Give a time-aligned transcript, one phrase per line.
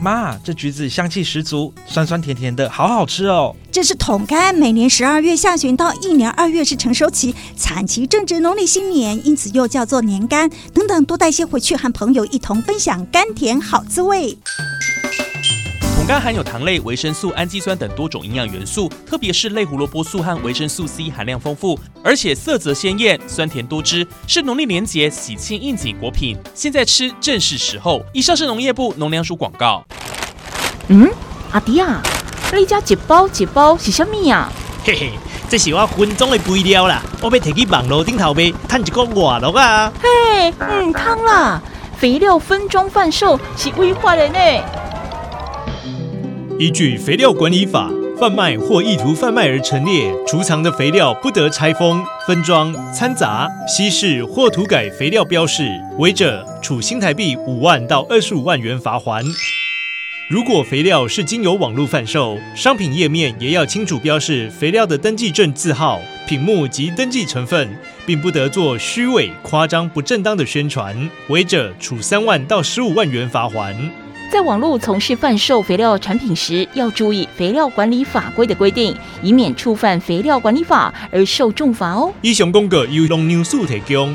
[0.00, 3.54] 妈，这橘子香气十足，酸酸甜甜的，好好吃哦。
[3.70, 10.50] 这是桶柑，每年十二月下旬到一年二月是成熟期，产期正值农历新年，因此又叫做年柑。
[10.72, 14.38] 等等，多带些回去，和朋友一同分享甘甜好滋味。
[16.08, 26.34] 柑含有糖类、维生素、氨基酸等多种营养元素，特别是类胡萝卜素和维生素 C 含量丰富，而且色泽鲜艳、酸甜多汁，是农历年节喜庆应景果品。
[26.54, 28.02] 现在吃正是时候。
[28.14, 29.84] 以上是农业部农粮署广告。
[30.86, 31.10] 嗯，
[31.52, 32.00] 阿弟啊，
[32.54, 34.50] 你家一包一包是什么呀？
[34.84, 35.10] 嘿嘿，
[35.50, 39.92] 这是我分装的肥料啦，我要摕去网络顶头卖，赚一个外乐啊。
[40.00, 41.62] 嘿，嗯，汤啦，
[41.98, 44.38] 肥料分装贩售是违法的呢。
[46.58, 59.24] 依据肥料管理法，贩卖或意图贩卖而陈列、储藏的肥料不得拆封、分装、掺杂、稀释或涂改肥料标示，违者处新台币五万到二十五万元罚锾。
[60.28, 67.68] 如果肥料是经由网络贩售，商品页面也要清楚标示肥料的登记证字号、品目及登记成分，
[68.04, 73.76] 并不得做虚伪、夸张、不正当的宣传，违者处三万到十五万元罚锾。
[74.30, 82.12] 在网络从事贩售肥料产品时，要注意肥料管理法规的规定，以免触犯肥料管理法而受重罚哦。
[82.20, 84.14] 以上公告由农牛署提供。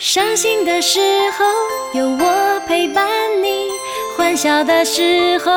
[0.00, 1.00] 伤心的时
[1.38, 1.44] 候
[1.98, 3.08] 有我陪伴
[3.42, 3.68] 你，
[4.16, 5.52] 欢笑的时候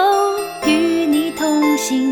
[0.66, 2.12] 与你同行。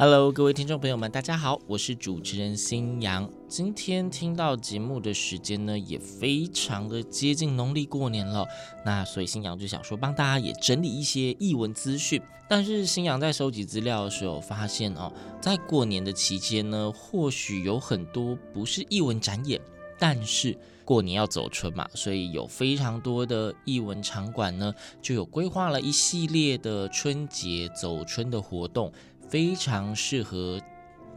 [0.00, 3.28] Hello，各位听众朋友们，大家好，我是主持人新阳。
[3.48, 8.46] 今天听到节目的时间呢，也非常的接近农历过年了。
[8.84, 12.22] 那所以新阳就想说，帮大家也整理一些艺文资讯。
[12.48, 19.60] 但是新阳在收集资料的时候发现哦，在过年的期间呢，或许有很多不是艺文展演，
[19.98, 24.72] 但是过年要走春嘛，所以有非常多的艺文场馆呢，
[25.02, 28.92] 就有规划了一系列的春节走春的活动。
[29.28, 30.60] 非常适合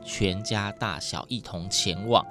[0.03, 2.25] 全家大小一同前往，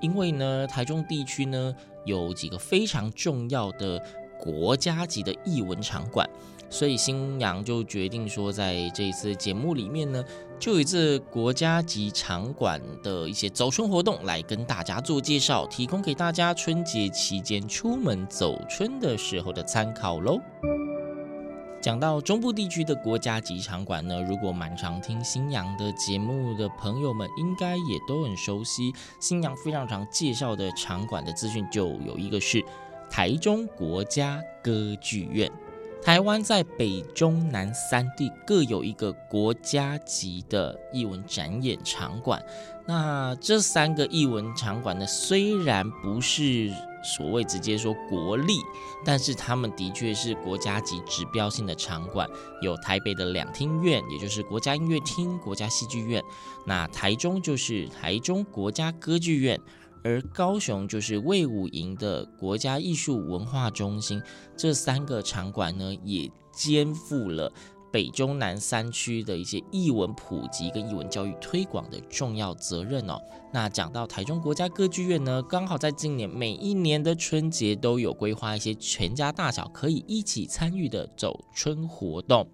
[0.00, 1.74] 因为呢，台中地区呢
[2.04, 4.02] 有几个非常重要的
[4.38, 6.28] 国家级的艺文场馆，
[6.70, 10.24] 所以新阳就决定说，在这一次节目里面呢，
[10.58, 20.40] 就以这国家级场馆的一些走春活动来跟大家做介绍，提供给大家春节期间出门走春的时候的参考喽。
[21.80, 28.92] 讲到中部地区的国家级场馆呢，如果蛮常听星洋的节目的朋友们，应该也都很熟悉。
[29.18, 32.62] 星洋非常常介绍的场馆的资讯，就有一个是
[33.08, 35.50] 台中国家歌剧院。
[36.02, 42.42] 台湾在北中南三地各有一个国家级的艺文展演场馆。
[42.86, 46.70] 那这三个艺文场馆呢，虽然不是。
[47.02, 48.54] 所谓直接说国立，
[49.04, 52.28] 但是他们的确是国家级指标性的场馆，
[52.60, 56.22] 有台北的两厅院，也就是国家音乐厅、国家戏剧院；
[56.66, 59.60] 那台中就是台中国家歌剧院，
[60.04, 64.22] 而高雄就是卫武营的国家艺术文化中心。
[64.56, 67.52] 这三个场馆呢，也肩负了。
[67.90, 73.20] 北中南三区的一些译文普及跟译文教育推广的重要责任哦。
[73.52, 82.46] 那讲到台中国家歌剧院呢，刚好在今年每一年的春节都有规划一些全家大小可以一起参与的走春活动。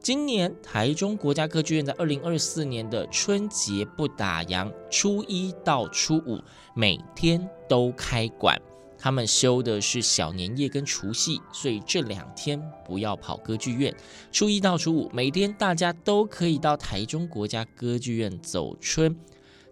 [0.00, 6.40] 今年台中国家歌剧院在二零二四年的春节不打烊，初一到初五
[6.74, 8.60] 每天都开馆。
[9.02, 13.92] 他们休的是小年夜跟除夕，所以这两天不要跑歌剧院。
[14.30, 19.16] 初一到初五，每天大家都可以到台中国家歌剧院走春。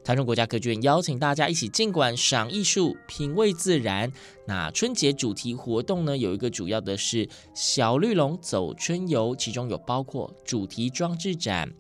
[0.03, 4.11] 台中国家歌剧院邀请大家一起尽管赏艺术、品味自然。
[4.49, 11.73] 那春节主题活动呢，有一个主要的是小绿龙走春游，其中有包括主题装置展、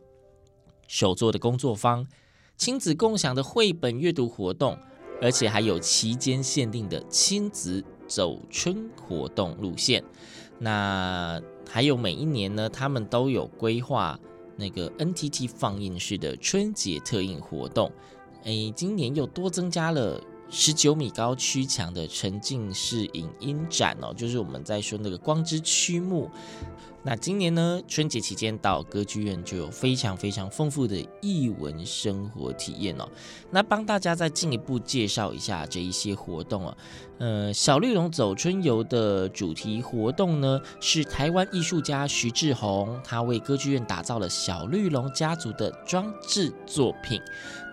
[0.87, 2.06] 手作的工作坊、
[2.56, 4.79] 亲子共享的绘本阅读活动。
[5.21, 10.03] 而且还有期间限定的亲子走春活动路线。
[10.59, 14.19] 那还有每一年呢，他们都有规划
[14.57, 17.91] 那个 NTT 放映室的春节特映活动。
[18.45, 26.31] 诶，今年又多增加了十九米高曲墙的沉浸式影音展哦，就是我们在说那个光之曲目。
[27.02, 33.08] 那今年呢，春节期间到歌剧院就有非常非常丰富的艺文生活体验哦。
[33.50, 36.76] 那帮大家再进一步介绍一下这一些活动啊。
[37.19, 47.20] 呃，小绿龙走春游的主题活动呢，是台湾艺术家徐志宏，他为歌剧院打造了小绿龙家族的装置作品。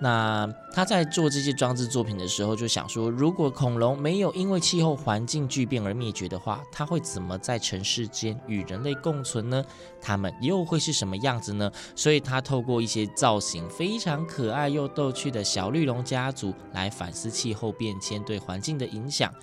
[0.02, 9.66] 那他在做这些装置作品的时候，就想说，如果恐龙没有因为气候环境巨变而灭绝的话，它会怎么在城市间与人类共共存呢？
[10.00, 11.72] 它们又会是什么样子呢？
[11.96, 19.34] 所以，他透过一些造型非常可爱又逗趣的小绿龙家族来反思气候变迁对环境的影响。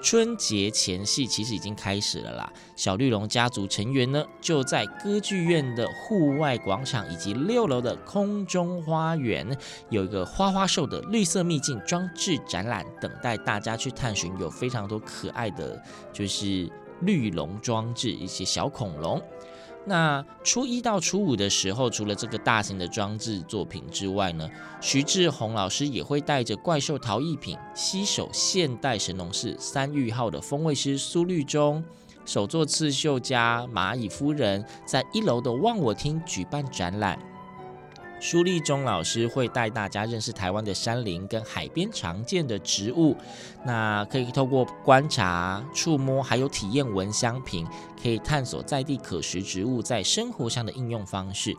[0.00, 2.52] 春节前夕其实已经开始了啦。
[2.76, 9.58] 小绿龙家族成员呢，就在歌剧院的户外广场以及六楼的空中花园，
[9.90, 14.32] 有一个花花兽的绿色秘境装置展览，等待大家去探寻。
[14.38, 15.82] 有非常多可爱的，
[16.12, 19.22] 就是绿龙装置，一些小恐龙。
[19.86, 24.46] 那初一到初五的时候，除了这个大型的装置作品之外呢，
[24.82, 31.82] 徐志宏老师也会带着怪兽陶艺品，携手现代神农氏三玉号的风味师苏绿中，
[32.26, 37.18] 手作刺绣家蚂蚁夫人，在一楼的忘我厅举办展览。
[38.20, 43.16] 苏立忠老师会带大家认识台湾的山林跟海边常见的植物，
[43.64, 47.66] 那可以透过观察、触摸，还有体验闻香瓶，
[48.02, 51.56] 可以探索在地可食植物在生活上的应用方式。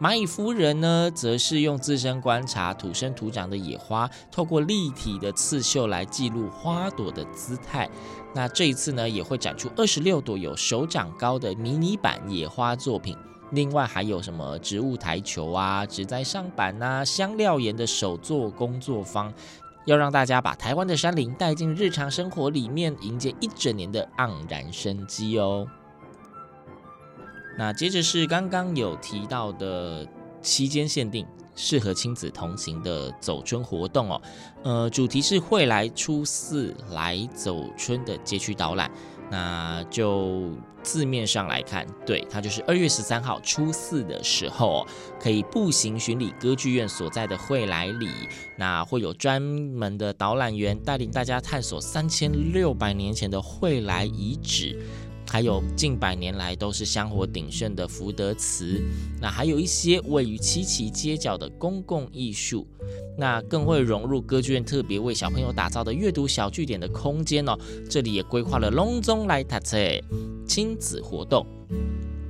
[0.00, 7.88] 蚂蚁夫人呢，则是用自身观察土生土长的野花，透过立体的刺绣来记录花朵的姿态。
[8.34, 13.16] 那这一次呢，也会展出二十六朵有手掌高的迷你版野花作品。
[13.50, 19.32] 另外还有什么植物台球啊、植栽上板啊、香料盐的手作工作坊，
[19.86, 25.66] 要让大家把台湾的山林带进日常生活里面，迎接一整年的盎然生机哦。
[27.58, 30.06] 那接着是刚刚有提到的
[30.40, 31.26] 期间限定，
[31.56, 34.22] 适合亲子同行的走春活动哦。
[34.62, 38.90] 呃，主题是会来初四来走春的街区导览。
[39.30, 40.50] 那就
[40.82, 44.86] 字面上来看，对，它就是二月十三号初四的时候，
[45.20, 48.08] 可以步行巡礼歌剧院所在的惠来里。
[48.56, 54.78] 那会有专门的导览员带领大家探索三千六百年前的惠来遗址。
[55.30, 58.82] 还有近百年来都是香火鼎盛的福德祠，
[59.20, 62.66] 那还有一些位于七期街角的公共艺术，
[63.16, 67.56] 那更会融入歌剧院特别为小朋友打造的阅读小据点的空间哦。
[67.88, 69.78] 这里也规划了龙中来塔册
[70.48, 71.46] 亲子活动，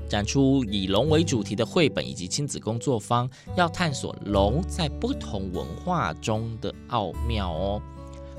[0.07, 3.27] 展出以龙为主题的绘本以及亲子工作坊，
[3.57, 7.83] 要探索龙在不同文化中的奥妙哦。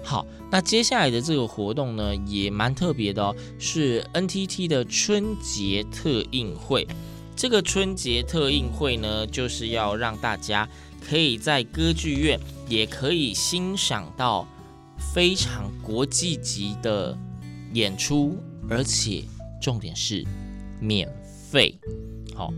[0.04, 6.88] 好，那接下来的这个活动呢，也蛮特别的哦，是 NTT 的春节特映会。
[7.36, 10.68] 这个春节特映会呢，就是要让大家
[11.08, 14.48] 可以在歌剧院也可以欣赏到
[15.14, 17.18] 非常国际级的
[17.74, 18.38] 演出，
[18.70, 19.24] 而且
[19.62, 20.26] 重点是
[20.80, 21.08] 免
[21.50, 21.80] 费。
[22.36, 22.54] 好，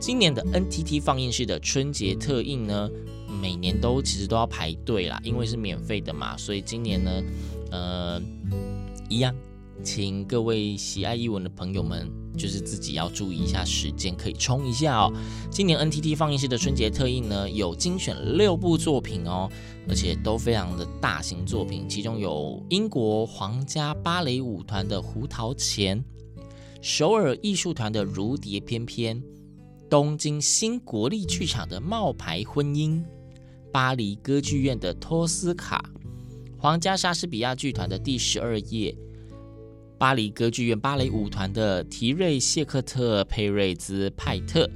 [0.00, 2.90] 今年的 NTT 放映室的春节特映呢，
[3.36, 7.22] 每年都其实都要排队啦，因为是免费的嘛，所以今年呢，
[7.70, 8.22] 呃，
[9.08, 9.34] 一样，
[9.84, 15.12] 请各位喜爱译文的朋友们，就是自己要注意一下时间，可以冲一下哦。
[15.50, 19.48] 今年 NTT 放映室的春节特映呢，有精选六部作品哦，
[19.88, 25.98] 而且都非常的大型作品，其中有英国皇家芭蕾舞团的《胡桃钳》，
[26.82, 29.22] 首尔艺术团的《如蝶翩翩》，
[29.88, 33.00] 东京新国立剧场的《冒牌婚姻》。
[33.76, 35.84] 巴黎歌剧院的托斯卡，
[36.56, 38.96] 皇家莎士比亚剧团的第十二夜，
[39.98, 44.66] 巴黎歌剧院芭蕾舞团的提瑞谢克特佩瑞兹派特。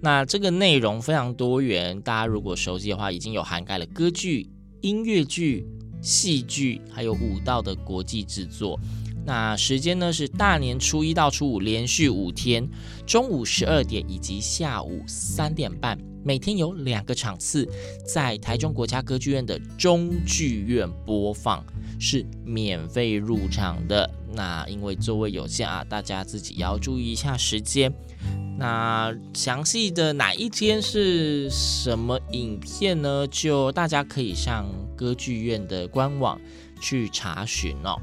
[0.00, 4.50] 那这个内容非常多元，大家如果熟悉的话，已经有涵盖了歌剧、
[4.80, 5.64] 音乐剧、
[6.02, 8.76] 戏剧，还有舞蹈的国际制作。
[9.24, 12.68] 那时间呢是大年初一到初五，连续五天，
[13.06, 17.68] 中午十二点以及下午三点半，每天有两个场次，
[18.06, 21.64] 在台中国家歌剧院的中剧院播放，
[21.98, 24.08] 是免费入场的。
[24.34, 27.92] 那因为座位有限啊，大家自己要注意一下时间。
[28.58, 33.26] 那详细的哪一天是什么影片呢？
[33.28, 36.40] 就大家可以上歌剧院的官网
[36.80, 37.96] 去查询哦。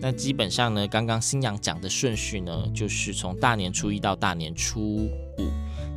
[0.00, 5.10] 那基本上呢，刚刚新阳讲的顺序呢，就是从大年初一到大年初五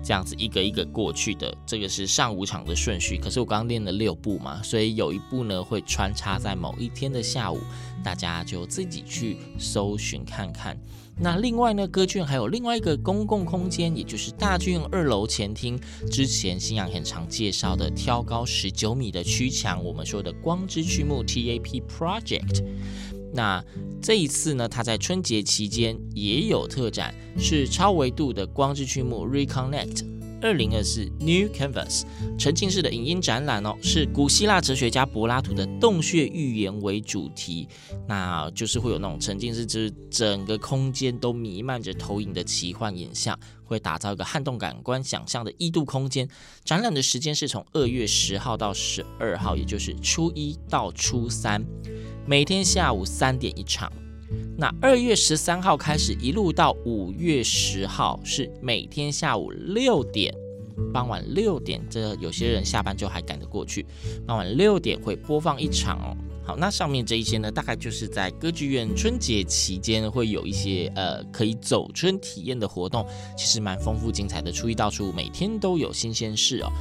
[0.04, 3.18] 这样子一个一个过去的，这个是上午场的顺序。
[3.18, 7.60] 可是我刚刚练了六步嘛，所以有一步呢会穿插在某一天的下午，
[8.04, 10.78] 大家就自己去搜寻看看。
[11.18, 15.80] 那另外呢，歌剧院还有另外一个公共空间，也就是大剧院二楼前厅。
[16.12, 22.66] 之前新阳很常介绍的挑高十九米的曲墙，我们说的光之曲目 TAP Project。
[23.36, 23.64] 那
[24.02, 30.16] 这一次呢，它在春节期间也有特展，是超维度的光之曲目 Reconnect。
[30.42, 32.04] 二零二四 New Canvas
[32.38, 37.68] 沉浸式的影音展览哦，是古希腊哲学家柏拉图的洞穴寓言为主题，
[38.08, 46.28] 那就是会有那种沉浸式，就是整个空间都弥漫着投影的奇幻影像，会打造一个撼动感官想象的异度空间。
[46.64, 51.66] 展览的时间是从二月十号到十二号，也就是初一到初三，
[52.28, 53.92] 每天下午三点一场。
[54.58, 60.34] 那二月十三号开始，一路到五月十号，是每天下午六点，
[60.92, 63.86] 傍晚六点，这有些人下班就还赶得过去。
[64.26, 66.18] 傍晚六点会播放一场哦。
[66.44, 73.06] 好，那上面这一些呢，大概就是在歌剧院春节期间会有一些呃可以走春体验的活动，
[73.38, 74.52] 其实蛮丰富精彩的。
[74.52, 76.72] 初一到初五每天都有新鲜事哦。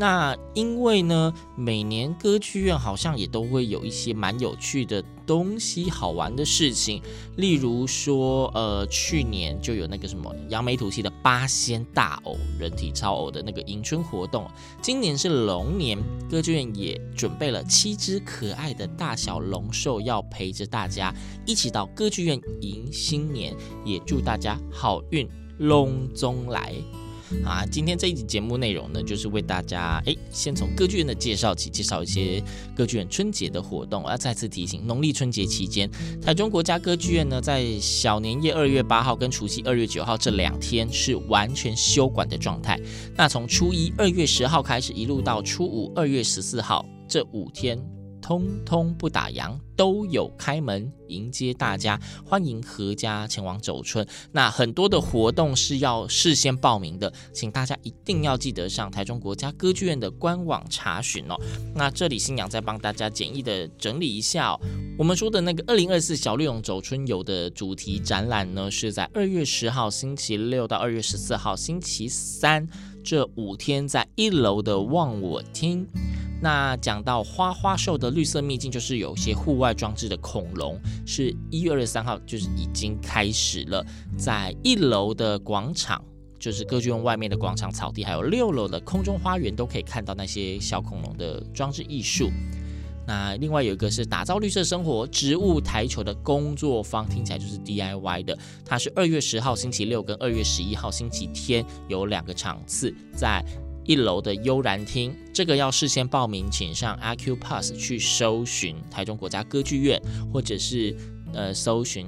[0.00, 7.02] 那因为呢，每年歌剧院好像也都会有一些蛮有趣的东西、好玩的事情，
[7.36, 14.50] 例如说，呃，去年就有那个什么扬眉吐气的八仙大偶、人体超偶的那个迎春活动。
[14.80, 15.98] 今年是龙年，
[16.30, 21.14] 歌剧院也准备了七只可爱的大小龙兽，要陪着大家
[21.44, 23.54] 一起到歌剧院迎新年，
[23.84, 25.28] 也祝大家好运
[25.58, 26.72] 龙中来。
[27.44, 32.42] 啊，今天这一集节目内容呢，就是为大家哎，先从歌剧院的介绍起，介绍一些
[32.74, 34.02] 歌剧院春节的活动。
[34.02, 42.78] 我要再次提醒，农历春节期间，台中国家歌剧院呢，在小年夜二月八号跟除夕二月九号这两天是完全休馆的状态。
[43.16, 47.78] 那从初一二月十号开始，一路到初五二月十四号这五天。
[48.30, 54.06] 通通不打烊，都有开门迎接大家，欢迎阖家前往走春。
[54.30, 61.34] 那很多的活动是要事先报名的，请大家一定要记得上台中国家歌剧院的官网查询哦。
[61.74, 64.56] 那这里新娘再帮大家简易的整理一下，
[64.96, 72.64] 我们说的那个二零二四小绿勇走春游的主题展览呢，是在二月十号星期六到二月十四号星期三
[73.02, 75.84] 这五天，在一楼的望我厅。
[76.42, 83.84] 那讲到花花兽的绿色秘境，就是有些户外装置的恐龙，是一月二十三号就是已经开始了，
[84.16, 86.02] 在一楼的广场，
[86.38, 92.30] 就是歌剧院外面的广场草地，还有六楼的空中花园，都可以看到那些小恐龙的装置艺术。
[93.06, 103.44] 那另外有一个是打造绿色生活植物台球的工作坊，听起来就是 DIY 的，它是二月十号星期六跟二月十一号星期天有两个场次在。
[103.90, 110.00] 一楼的悠然厅，这个要事先报名，请上 a Q Pass 去搜寻台中国家歌剧院，
[110.32, 110.96] 或者是
[111.34, 112.06] 呃搜寻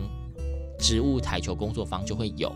[0.79, 2.55] 植物台球工作坊就会有。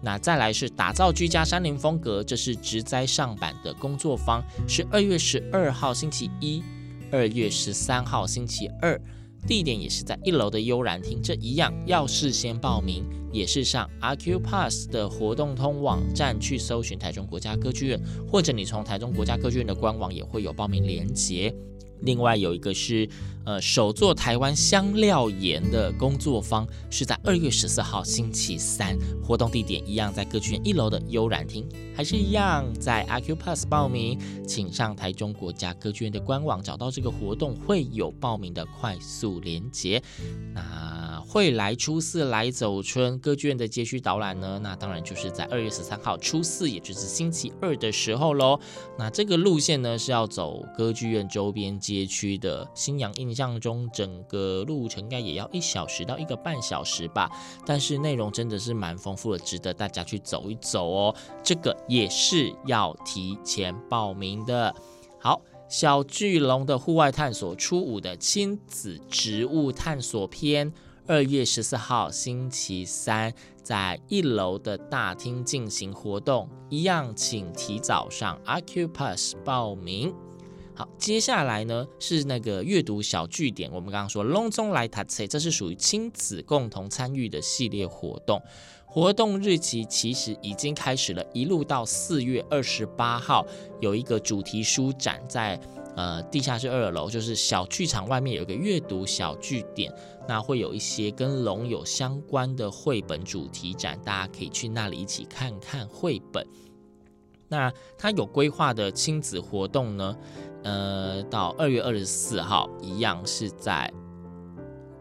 [0.00, 6.62] 那再来是打造居家山林风格，这是植栽上版的工作坊，是二月十二号星期一，
[7.10, 8.96] 二月十三号星期二。
[9.46, 21.54] 地点也是在一楼的悠然厅，这一样要事先报名，也是上 RQ Pass 的活动通网站去搜寻台中国家歌剧院，或者你从台中国家歌剧院的官网也会有报名链接。
[22.02, 23.08] 另外有一个是，
[23.44, 40.02] 呃，首座台湾香料盐的工作坊，是在二月十四号星期三，活动地点一样在歌剧院一楼的悠然厅，还是一样在 a q p a s s 报名，请上台中国家歌剧院的官网找到这个活动会有报名的快速连结。
[40.54, 40.99] 那。
[41.30, 44.58] 会来初四来走春歌剧院的街区导览呢？
[44.64, 48.58] 那当然就是在二月十三号初四，也就是星期二的时候喽。
[48.98, 52.68] 那这个路线呢是要走歌剧院周边街区的。
[52.74, 57.30] 新阳印象中，整个路程应该也要一小时到一个半小时吧。
[57.64, 61.14] 但是内容真的是蛮丰富的，值得大家去走一走哦。
[61.44, 64.74] 这个也是要提前报名的。
[65.20, 70.72] 好，小巨龙的户外探索，初五的亲子植物探索篇。
[71.10, 80.14] 二月十四号星期三，在一楼的大厅进行活动，一样请提早上 Accupass 报名。
[80.72, 88.40] 好，接下来呢是那个阅读小据点，我们刚刚说隆中来塔切，这是属于亲子共同参与的系列活动。
[88.86, 93.44] 活动日期其实已经开始了，一路到四月二十八号，
[93.80, 95.60] 有一个主题书展在
[95.96, 99.92] 呃地下室二楼，就是小剧场外面有个阅读小据点，
[100.28, 106.46] 那会有一些跟龙有相关的绘本主题展，大家可以去那里一起看看绘本。
[107.48, 110.16] 那他有规划的亲子活动呢，
[110.62, 113.92] 呃，到二月二十四号一样是在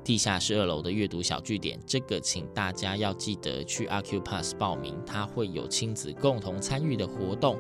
[0.10, 7.60] 地下室二楼的阅读小据点，这个请大家要记得去 A Q Pass 报名，它会有亲子共同参与的活动。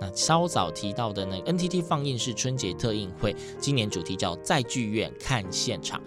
[0.00, 6.02] 那稍早提到的呢，NTT 放映室春节特映会，今年主题叫在剧院看现场。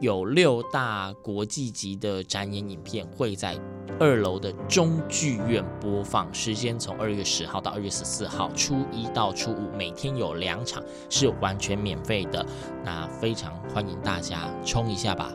[0.00, 3.58] 有六大国际级的展演影片会在
[3.98, 12.44] 二楼的中剧院播放，时间从二月十号到二月十四号，初一到初五每天有两场，是完全免费的。
[12.84, 15.32] 那非常欢迎大家冲一下吧。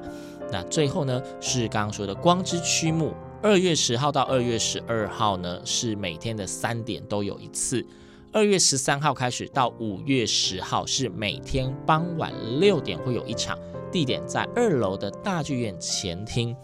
[0.51, 7.85] 那最后呢，是刚刚说的光之曲目，二月十号到二月十二号呢，是每天的三点都有一次。
[8.31, 13.57] 二月十三号开始到五月十号是每天傍晚六点会有一场。
[13.91, 16.55] 地点在二楼的大剧院前厅。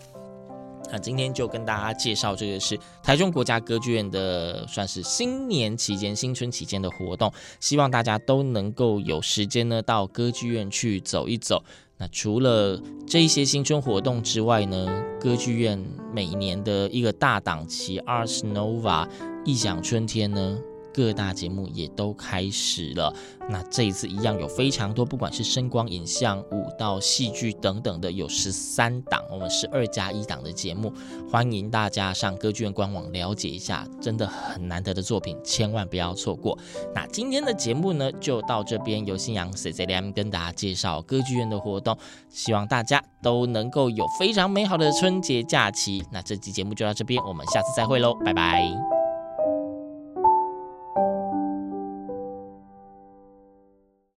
[0.92, 11.64] 那今天就跟大家介绍这个是台中国家歌剧院的，算是新年期间、新春期间的活动，希望大家都能够有时间呢到歌剧院去走一走。
[11.98, 19.08] 那除了这一些新春活动之外呢，歌剧院每年的一个大档期 Ars Nova
[19.44, 20.60] 异想春天呢。
[20.96, 23.14] 各大节目也都开始了，
[23.50, 30.94] 那这一次一样有非常多，不管是声光影像、舞蹈、戏剧等等的，有十三档，我们十二加一档的节目，
[31.30, 36.58] 欢迎大家上歌剧院官网了解一下，真的很难得的作品，千万不要错过。
[36.94, 41.98] 那今天的节目呢，就到这边，由新阳 C C M 跟大家介绍歌剧院的活动，
[42.30, 46.02] 希望大家都能够有非常美好的春节假期。
[46.10, 49.05] 那这期节目就到这边，我们下次再会喽，拜拜。